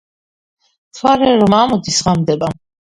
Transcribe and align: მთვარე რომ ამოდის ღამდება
მთვარე 0.89 1.29
რომ 1.45 1.59
ამოდის 1.61 2.05
ღამდება 2.11 2.55